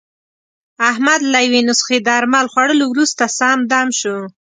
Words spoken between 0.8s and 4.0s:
احمد له یوې نسخې درمل خوړلو ورسته، سم دم